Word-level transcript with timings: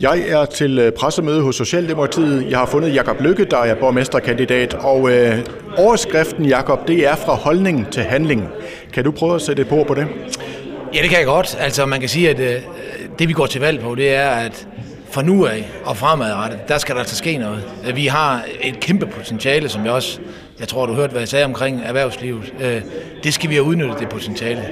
Jeg 0.00 0.20
er 0.28 0.44
til 0.44 0.78
øh, 0.78 0.92
pressemøde 0.92 1.42
hos 1.42 1.56
Socialdemokratiet. 1.56 2.50
Jeg 2.50 2.58
har 2.58 2.66
fundet 2.66 2.94
Jakob 2.94 3.20
Lykke, 3.20 3.44
der 3.44 3.58
er 3.58 3.74
borgmesterkandidat, 3.74 4.74
og 4.74 5.10
øh, 5.10 5.38
overskriften, 5.76 6.44
Jakob, 6.44 6.88
det 6.88 7.06
er 7.06 7.16
fra 7.16 7.34
holdning 7.34 7.92
til 7.92 8.02
handling. 8.02 8.48
Kan 8.92 9.04
du 9.04 9.10
prøve 9.10 9.34
at 9.34 9.42
sætte 9.42 9.62
et 9.62 9.68
på 9.68 9.84
på 9.88 9.94
det? 9.94 10.06
Ja, 10.94 11.02
det 11.02 11.08
kan 11.08 11.18
jeg 11.18 11.26
godt. 11.26 11.56
Altså, 11.60 11.86
man 11.86 12.00
kan 12.00 12.08
sige, 12.08 12.30
at 12.30 12.40
øh, 12.40 12.62
det 13.18 13.28
vi 13.28 13.32
går 13.32 13.46
til 13.46 13.60
valg 13.60 13.80
på, 13.80 13.94
det 13.94 14.14
er, 14.14 14.28
at 14.28 14.68
fra 15.10 15.22
nu 15.22 15.46
af 15.46 15.70
og 15.84 15.96
fremadrettet, 15.96 16.68
der 16.68 16.78
skal 16.78 16.94
der 16.94 17.00
altså 17.00 17.16
ske 17.16 17.36
noget. 17.36 17.64
Øh, 17.88 17.96
vi 17.96 18.06
har 18.06 18.44
et 18.60 18.80
kæmpe 18.80 19.06
potentiale, 19.06 19.68
som 19.68 19.84
jeg 19.84 19.92
også, 19.92 20.20
jeg 20.60 20.68
tror, 20.68 20.86
du 20.86 20.94
hørte, 20.94 21.10
hvad 21.10 21.20
jeg 21.20 21.28
sagde 21.28 21.44
omkring 21.44 21.82
erhvervslivet. 21.84 22.52
Øh, 22.60 22.82
det 23.24 23.34
skal 23.34 23.50
vi 23.50 23.54
have 23.54 23.64
udnyttet, 23.64 23.98
det 24.00 24.08
potentiale. 24.08 24.64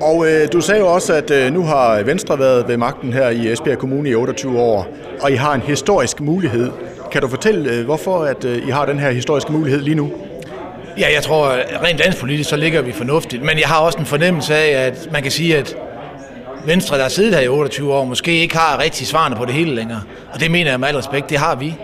Og 0.00 0.26
øh, 0.26 0.52
du 0.52 0.60
sagde 0.60 0.80
jo 0.80 0.86
også, 0.86 1.12
at 1.12 1.30
øh, 1.30 1.52
nu 1.52 1.64
har 1.64 2.02
Venstre 2.02 2.38
været 2.38 2.68
ved 2.68 2.76
magten 2.76 3.12
her 3.12 3.28
i 3.28 3.52
Esbjerg 3.52 3.78
Kommune 3.78 4.08
i 4.08 4.14
28 4.14 4.60
år, 4.60 4.86
og 5.20 5.32
I 5.32 5.34
har 5.34 5.54
en 5.54 5.60
historisk 5.60 6.20
mulighed. 6.20 6.70
Kan 7.12 7.22
du 7.22 7.28
fortælle, 7.28 7.72
øh, 7.72 7.84
hvorfor 7.84 8.24
at 8.24 8.44
øh, 8.44 8.68
I 8.68 8.70
har 8.70 8.86
den 8.86 8.98
her 8.98 9.10
historiske 9.10 9.52
mulighed 9.52 9.80
lige 9.80 9.94
nu? 9.94 10.12
Ja, 10.98 11.06
jeg 11.14 11.22
tror, 11.22 11.48
øh, 11.48 11.58
rent 11.82 11.98
landspolitisk, 11.98 12.50
så 12.50 12.56
ligger 12.56 12.82
vi 12.82 12.92
fornuftigt. 12.92 13.42
Men 13.42 13.58
jeg 13.58 13.68
har 13.68 13.78
også 13.78 13.98
en 13.98 14.06
fornemmelse 14.06 14.54
af, 14.54 14.86
at 14.86 15.08
man 15.12 15.22
kan 15.22 15.30
sige, 15.30 15.56
at 15.56 15.76
Venstre, 16.64 16.96
der 16.96 17.02
har 17.02 17.10
siddet 17.10 17.34
her 17.34 17.40
i 17.40 17.48
28 17.48 17.94
år, 17.94 18.04
måske 18.04 18.32
ikke 18.32 18.56
har 18.56 18.82
rigtig 18.82 19.06
svarene 19.06 19.36
på 19.36 19.44
det 19.44 19.54
hele 19.54 19.74
længere. 19.74 20.00
Og 20.34 20.40
det 20.40 20.50
mener 20.50 20.70
jeg 20.70 20.80
med 20.80 20.88
al 20.88 20.96
respekt, 20.96 21.30
det 21.30 21.38
har 21.38 21.54
vi. 21.54 21.74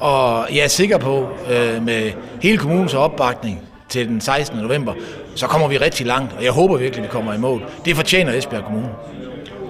Og 0.00 0.46
jeg 0.54 0.64
er 0.64 0.68
sikker 0.68 0.98
på, 0.98 1.28
øh, 1.50 1.84
med 1.84 2.10
hele 2.42 2.58
kommunens 2.58 2.94
opbakning 2.94 3.60
til 3.88 4.08
den 4.08 4.20
16. 4.20 4.58
november, 4.58 4.92
så 5.34 5.46
kommer 5.46 5.68
vi 5.68 5.78
rigtig 5.78 6.06
langt, 6.06 6.32
og 6.36 6.44
jeg 6.44 6.52
håber 6.52 6.76
virkelig, 6.76 7.02
vi 7.02 7.08
kommer 7.08 7.34
i 7.34 7.38
mål. 7.38 7.62
Det 7.84 7.96
fortjener 7.96 8.32
Esbjerg 8.32 8.64
Kommune. 8.64 8.88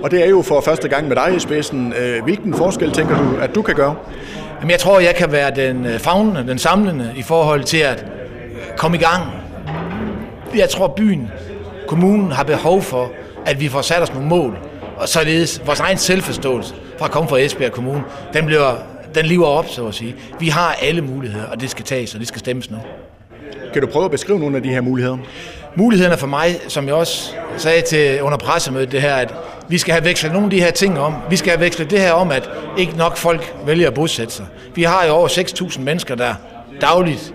Og 0.03 0.11
det 0.11 0.25
er 0.25 0.29
jo 0.29 0.43
for 0.43 0.61
første 0.61 0.89
gang 0.89 1.09
med 1.09 1.17
dig 1.17 1.37
i 1.37 1.39
spidsen. 1.39 1.93
Øh, 1.93 2.23
hvilken 2.23 2.55
forskel 2.55 2.93
tænker 2.93 3.19
du, 3.19 3.37
at 3.37 3.55
du 3.55 3.63
kan 3.63 3.75
gøre? 3.75 3.95
Jamen, 4.61 4.71
jeg 4.71 4.81
tror, 4.81 5.01
jeg 5.01 5.15
kan 5.15 5.33
være 5.33 5.51
den 5.57 5.87
øh, 5.87 5.99
fagnende, 5.99 6.47
den 6.47 6.59
samlende 6.59 7.13
i 7.17 7.23
forhold 7.23 7.65
til 7.65 7.79
at 7.79 8.07
komme 8.77 8.97
i 8.97 9.01
gang. 9.01 9.23
Jeg 10.57 10.69
tror, 10.69 10.89
byen, 10.89 11.31
kommunen 11.89 12.33
har 12.33 12.45
behov 12.45 12.83
for, 12.83 13.11
at 13.47 13.61
vi 13.61 13.69
får 13.69 13.83
sat 13.83 14.03
os 14.03 14.13
nogle 14.13 14.29
mål, 14.29 14.59
og 14.97 15.09
således 15.09 15.63
vores 15.67 15.81
egen 15.81 15.99
selvforståelse 15.99 16.75
fra 16.99 17.05
at 17.05 17.11
komme 17.11 17.29
fra 17.29 17.39
Esbjerg 17.39 17.73
Kommune, 17.73 18.03
den, 18.33 18.47
bliver, 18.47 18.75
den 19.15 19.27
lever 19.27 19.47
op, 19.47 19.69
så 19.69 19.87
at 19.87 19.95
sige. 19.95 20.15
Vi 20.41 20.49
har 20.49 20.77
alle 20.83 21.03
muligheder, 21.03 21.47
og 21.47 21.61
det 21.61 21.71
skal 21.71 21.85
tages, 21.85 22.15
og 22.15 22.21
det 22.21 22.29
skal 22.29 22.39
stemmes 22.39 22.71
nu. 22.71 22.77
Kan 23.75 23.83
du 23.83 23.89
prøve 23.89 24.05
at 24.05 24.11
beskrive 24.11 24.39
nogle 24.39 24.57
af 24.57 24.63
de 24.63 24.69
her 24.69 24.81
muligheder? 24.81 25.19
Mulighederne 25.75 26.17
for 26.17 26.27
mig, 26.27 26.57
som 26.69 26.87
jeg 26.87 26.95
også 26.95 27.33
sagde 27.57 27.83
til 27.83 28.23
under 28.23 28.39
pressemødet, 28.39 28.93
det 28.93 29.03
her, 29.03 29.15
at 29.15 29.35
vi 29.69 29.79
skal 29.79 29.95
have 29.95 30.05
vekslet 30.05 30.33
nogle 30.33 30.47
af 30.47 30.51
de 30.51 30.61
her 30.61 30.71
ting 30.71 30.99
om. 30.99 31.15
Vi 31.31 31.37
skal 31.37 31.51
have 31.51 31.61
vekslet 31.61 31.91
det 31.91 32.01
her 32.01 32.13
om, 32.13 32.31
at 32.31 32.51
ikke 32.79 32.97
nok 32.97 33.17
folk 33.17 33.55
vælger 33.67 33.89
at 33.89 33.95
bosætte 33.95 34.33
sig. 34.33 34.47
Vi 34.75 34.83
har 34.83 35.05
jo 35.07 35.13
over 35.13 35.29
6.000 35.29 35.81
mennesker, 35.81 36.15
der 36.15 36.35
dagligt 36.81 37.35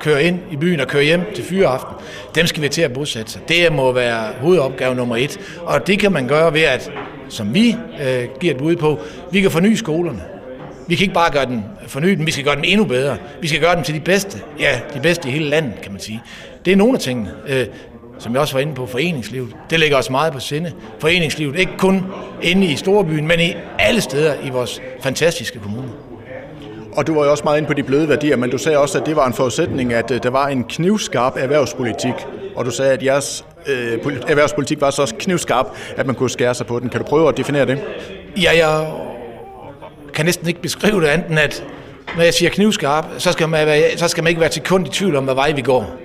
kører 0.00 0.18
ind 0.18 0.38
i 0.50 0.56
byen 0.56 0.80
og 0.80 0.86
kører 0.86 1.02
hjem 1.02 1.20
til 1.34 1.44
fyreaften. 1.44 1.94
Dem 2.34 2.46
skal 2.46 2.62
vi 2.62 2.68
til 2.68 2.82
at 2.82 2.92
bosætte 2.92 3.32
sig. 3.32 3.40
Det 3.48 3.72
må 3.72 3.92
være 3.92 4.32
hovedopgave 4.40 4.94
nummer 4.94 5.16
et. 5.16 5.40
Og 5.62 5.86
det 5.86 5.98
kan 5.98 6.12
man 6.12 6.28
gøre 6.28 6.52
ved, 6.52 6.62
at 6.62 6.90
som 7.28 7.54
vi 7.54 7.76
øh, 8.02 8.28
giver 8.40 8.54
et 8.54 8.58
bud 8.58 8.76
på, 8.76 8.98
vi 9.32 9.40
kan 9.40 9.50
forny 9.50 9.74
skolerne. 9.74 10.37
Vi 10.88 10.94
kan 10.94 11.04
ikke 11.04 11.14
bare 11.14 11.32
gøre 11.32 11.46
den 11.46 11.64
forny 11.86 12.08
den, 12.08 12.26
vi 12.26 12.30
skal 12.30 12.44
gøre 12.44 12.56
den 12.56 12.64
endnu 12.64 12.84
bedre. 12.84 13.16
Vi 13.40 13.48
skal 13.48 13.60
gøre 13.60 13.76
den 13.76 13.84
til 13.84 13.94
de 13.94 14.00
bedste, 14.00 14.38
ja, 14.60 14.80
de 14.94 15.00
bedste 15.00 15.28
i 15.28 15.32
hele 15.32 15.44
landet, 15.44 15.80
kan 15.82 15.92
man 15.92 16.00
sige. 16.00 16.22
Det 16.64 16.72
er 16.72 16.76
nogle 16.76 16.94
af 16.94 17.00
tingene, 17.00 17.30
øh, 17.48 17.66
som 18.18 18.32
jeg 18.32 18.40
også 18.40 18.54
var 18.54 18.60
inde 18.60 18.74
på, 18.74 18.86
foreningslivet. 18.86 19.48
Det 19.70 19.80
ligger 19.80 19.96
os 19.96 20.10
meget 20.10 20.32
på 20.32 20.40
sinde. 20.40 20.72
Foreningslivet, 20.98 21.58
ikke 21.58 21.72
kun 21.78 22.04
inde 22.42 22.66
i 22.66 22.76
storbyen, 22.76 23.26
men 23.26 23.40
i 23.40 23.54
alle 23.78 24.00
steder 24.00 24.34
i 24.44 24.50
vores 24.50 24.80
fantastiske 25.02 25.58
kommune. 25.58 25.88
Og 26.92 27.06
du 27.06 27.14
var 27.14 27.24
jo 27.24 27.30
også 27.30 27.44
meget 27.44 27.58
inde 27.58 27.66
på 27.66 27.74
de 27.74 27.82
bløde 27.82 28.08
værdier, 28.08 28.36
men 28.36 28.50
du 28.50 28.58
sagde 28.58 28.78
også, 28.78 29.00
at 29.00 29.06
det 29.06 29.16
var 29.16 29.26
en 29.26 29.34
forudsætning, 29.34 29.92
at 29.92 30.10
øh, 30.10 30.22
der 30.22 30.30
var 30.30 30.48
en 30.48 30.64
knivskarp 30.64 31.32
erhvervspolitik. 31.36 32.14
Og 32.56 32.64
du 32.64 32.70
sagde, 32.70 32.92
at 32.92 33.02
jeres 33.02 33.44
øh, 33.66 33.98
erhvervspolitik 34.28 34.80
var 34.80 34.90
så 34.90 35.14
knivskarp, 35.18 35.66
at 35.96 36.06
man 36.06 36.14
kunne 36.14 36.30
skære 36.30 36.54
sig 36.54 36.66
på 36.66 36.80
den. 36.80 36.88
Kan 36.88 37.00
du 37.00 37.06
prøve 37.06 37.28
at 37.28 37.36
definere 37.36 37.66
det? 37.66 37.78
Ja, 38.42 38.50
jeg 38.56 38.86
kan 40.18 40.24
næsten 40.24 40.48
ikke 40.48 40.62
beskrive 40.62 41.00
det 41.00 41.06
andet, 41.06 41.38
at 41.38 41.64
når 42.16 42.22
jeg 42.22 42.34
siger 42.34 42.50
knivskarp, 42.50 43.04
så 43.18 43.32
skal 43.32 43.48
man, 43.48 43.66
være, 43.66 43.98
så 43.98 44.08
skal 44.08 44.24
man 44.24 44.28
ikke 44.28 44.40
være 44.40 44.50
til 44.50 44.62
kund 44.62 44.86
i 44.86 44.90
tvivl 44.90 45.16
om, 45.16 45.24
hvad 45.24 45.34
vej 45.34 45.52
vi 45.52 45.62
går. 45.62 45.96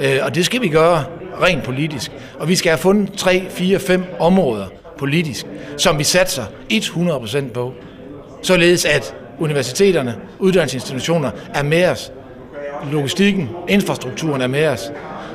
Øh, 0.00 0.18
og 0.22 0.34
det 0.34 0.44
skal 0.44 0.62
vi 0.62 0.68
gøre 0.68 1.04
rent 1.42 1.62
politisk. 1.62 2.10
Og 2.38 2.48
vi 2.48 2.56
skal 2.56 2.70
have 2.70 2.78
fundet 2.78 3.12
3, 3.12 3.46
4, 3.50 3.78
5 3.78 4.04
områder 4.18 4.66
politisk, 4.98 5.46
som 5.76 5.98
vi 5.98 6.04
satser 6.04 6.44
100% 6.72 7.52
på. 7.52 7.72
Således 8.42 8.84
at 8.84 9.14
universiteterne, 9.38 10.16
uddannelsesinstitutioner 10.38 11.30
er 11.54 11.62
med 11.62 11.84
os. 11.84 12.12
Logistikken, 12.92 13.48
infrastrukturen 13.68 14.42
er 14.42 14.46
med 14.46 14.66
os. 14.66 14.92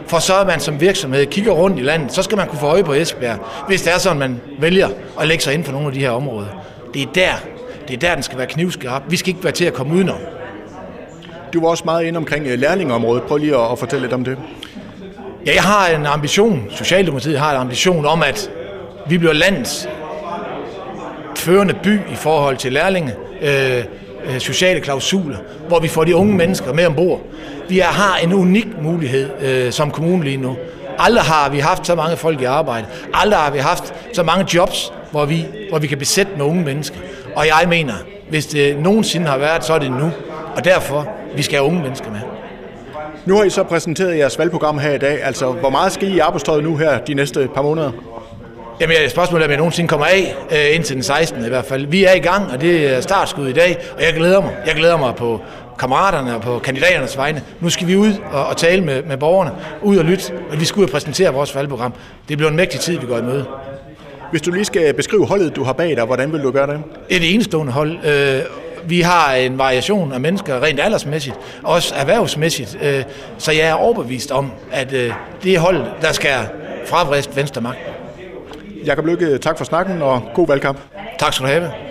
For 0.07 0.19
så 0.19 0.33
er 0.33 0.45
man 0.45 0.59
som 0.59 0.81
virksomhed 0.81 1.25
kigger 1.25 1.51
rundt 1.51 1.79
i 1.79 1.81
landet, 1.81 2.13
så 2.13 2.23
skal 2.23 2.37
man 2.37 2.47
kunne 2.47 2.59
få 2.59 2.67
øje 2.67 2.83
på 2.83 2.93
Esbjerg, 2.93 3.39
hvis 3.67 3.81
det 3.81 3.93
er 3.93 3.97
sådan, 3.97 4.19
man 4.19 4.41
vælger 4.59 4.89
at 5.21 5.27
lægge 5.27 5.43
sig 5.43 5.53
ind 5.53 5.63
for 5.63 5.71
nogle 5.71 5.87
af 5.87 5.93
de 5.93 5.99
her 5.99 6.09
områder. 6.09 6.47
Det 6.93 7.01
er 7.01 7.07
der, 7.15 7.54
det 7.87 7.93
er 7.93 7.97
der, 7.97 8.13
den 8.13 8.23
skal 8.23 8.37
være 8.37 8.47
knivskarp. 8.47 9.03
Vi 9.09 9.17
skal 9.17 9.29
ikke 9.29 9.43
være 9.43 9.53
til 9.53 9.65
at 9.65 9.73
komme 9.73 9.93
udenom. 9.93 10.17
Du 11.53 11.61
var 11.61 11.67
også 11.67 11.83
meget 11.85 12.03
inde 12.03 12.17
omkring 12.17 12.47
øh, 12.47 12.59
lærlingeområdet. 12.59 13.23
Prøv 13.23 13.37
lige 13.37 13.57
at, 13.57 13.79
fortælle 13.79 14.01
lidt 14.01 14.13
om 14.13 14.23
det. 14.23 14.37
Ja, 15.45 15.53
jeg 15.53 15.63
har 15.63 15.87
en 15.87 16.05
ambition, 16.05 16.63
Socialdemokratiet 16.69 17.39
har 17.39 17.51
en 17.51 17.61
ambition 17.61 18.05
om, 18.05 18.23
at 18.23 18.51
vi 19.07 19.17
bliver 19.17 19.33
landets 19.33 19.89
førende 21.37 21.73
by 21.83 21.99
i 22.11 22.15
forhold 22.15 22.57
til 22.57 22.73
lærlinge, 22.73 23.13
øh, 23.41 23.83
øh, 24.25 24.39
sociale 24.39 24.81
klausuler, 24.81 25.37
hvor 25.67 25.79
vi 25.79 25.87
får 25.87 26.03
de 26.03 26.15
unge 26.15 26.35
mennesker 26.35 26.73
med 26.73 26.85
ombord. 26.85 27.21
Vi 27.69 27.77
har 27.77 28.17
en 28.23 28.33
unik 28.33 28.67
mulighed 28.81 29.29
øh, 29.41 29.71
som 29.71 29.91
kommune 29.91 30.23
lige 30.23 30.37
nu. 30.37 30.55
Aldrig 30.97 31.23
har 31.23 31.49
vi 31.49 31.59
haft 31.59 31.87
så 31.87 31.95
mange 31.95 32.17
folk 32.17 32.41
i 32.41 32.43
arbejde. 32.43 32.85
Aldrig 33.13 33.39
har 33.39 33.51
vi 33.51 33.59
haft 33.59 33.93
så 34.13 34.23
mange 34.23 34.45
jobs, 34.55 34.93
hvor 35.11 35.25
vi, 35.25 35.45
hvor 35.69 35.79
vi 35.79 35.87
kan 35.87 35.97
besætte 35.97 36.31
med 36.37 36.45
unge 36.45 36.63
mennesker. 36.63 36.97
Og 37.35 37.47
jeg 37.47 37.65
mener, 37.69 37.93
hvis 38.29 38.45
det 38.45 38.79
nogensinde 38.79 39.27
har 39.27 39.37
været, 39.37 39.65
så 39.65 39.73
er 39.73 39.79
det 39.79 39.91
nu. 39.91 40.11
Og 40.55 40.65
derfor, 40.65 41.07
vi 41.35 41.41
skal 41.41 41.57
have 41.57 41.65
unge 41.67 41.81
mennesker 41.81 42.11
med. 42.11 42.19
Nu 43.25 43.37
har 43.37 43.43
I 43.43 43.49
så 43.49 43.63
præsenteret 43.63 44.17
jeres 44.17 44.39
valgprogram 44.39 44.79
her 44.79 44.91
i 44.91 44.97
dag. 44.97 45.23
Altså, 45.23 45.51
hvor 45.51 45.69
meget 45.69 45.91
skal 45.91 46.07
I 46.07 46.15
i 46.15 46.19
arbejdstøjet 46.19 46.63
nu 46.63 46.77
her 46.77 46.99
de 46.99 47.13
næste 47.13 47.49
par 47.55 47.61
måneder? 47.61 47.91
Jamen, 48.81 48.95
spørgsmålet 49.09 49.43
er, 49.43 49.47
om 49.47 49.51
jeg 49.51 49.57
nogensinde 49.57 49.87
kommer 49.87 50.05
af, 50.05 50.35
øh, 50.51 50.75
indtil 50.75 50.95
den 50.95 51.03
16. 51.03 51.45
i 51.45 51.47
hvert 51.47 51.65
fald. 51.65 51.85
Vi 51.85 52.03
er 52.03 52.13
i 52.13 52.19
gang, 52.19 52.51
og 52.51 52.61
det 52.61 52.95
er 52.95 53.01
startskud 53.01 53.47
i 53.47 53.53
dag, 53.53 53.77
og 53.97 54.03
jeg 54.03 54.13
glæder 54.13 54.41
mig. 54.41 54.51
Jeg 54.65 54.75
glæder 54.75 54.97
mig 54.97 55.15
på 55.15 55.41
kammeraterne 55.79 56.35
og 56.35 56.41
på 56.41 56.59
kandidaternes 56.59 57.17
vegne. 57.17 57.41
Nu 57.59 57.69
skal 57.69 57.87
vi 57.87 57.95
ud 57.95 58.13
og, 58.31 58.45
og 58.45 58.57
tale 58.57 58.83
med, 58.83 59.03
med 59.03 59.17
borgerne, 59.17 59.51
ud 59.81 59.97
og 59.97 60.05
lytte, 60.05 60.33
og 60.51 60.59
vi 60.59 60.65
skal 60.65 60.79
ud 60.79 60.83
og 60.83 60.89
præsentere 60.89 61.33
vores 61.33 61.55
valgprogram. 61.55 61.93
Det 62.29 62.37
bliver 62.37 62.49
en 62.49 62.55
mægtig 62.57 62.79
tid, 62.79 62.99
vi 62.99 63.07
går 63.07 63.17
i 63.17 63.21
møde. 63.21 63.45
Hvis 64.31 64.41
du 64.41 64.51
lige 64.51 64.65
skal 64.65 64.93
beskrive 64.93 65.25
holdet, 65.27 65.55
du 65.55 65.63
har 65.63 65.73
bag 65.73 65.95
dig, 65.95 66.05
hvordan 66.05 66.33
vil 66.33 66.43
du 66.43 66.51
gøre 66.51 66.67
det? 66.67 66.83
Det 67.09 67.21
det 67.21 67.33
enestående 67.33 67.71
hold. 67.73 68.05
Øh, 68.05 68.41
vi 68.87 69.01
har 69.01 69.33
en 69.33 69.57
variation 69.57 70.13
af 70.13 70.19
mennesker, 70.19 70.63
rent 70.63 70.79
aldersmæssigt, 70.79 71.35
også 71.63 71.95
erhvervsmæssigt. 71.95 72.77
Øh, 72.81 73.03
så 73.37 73.51
jeg 73.51 73.67
er 73.67 73.73
overbevist 73.73 74.31
om, 74.31 74.51
at 74.71 74.93
øh, 74.93 75.13
det 75.43 75.55
er 75.55 75.59
hold, 75.59 75.85
der 76.01 76.11
skal 76.11 76.33
fravrist 76.85 77.35
venstre 77.35 77.61
magt. 77.61 77.77
Jakob 78.85 79.05
Lykke, 79.05 79.37
tak 79.37 79.57
for 79.57 79.65
snakken 79.65 80.01
og 80.01 80.21
god 80.33 80.47
valgkamp. 80.47 80.77
Tak 81.19 81.33
skal 81.33 81.45
du 81.45 81.51
have. 81.51 81.84